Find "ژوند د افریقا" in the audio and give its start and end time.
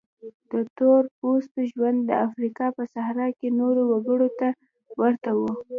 1.71-2.67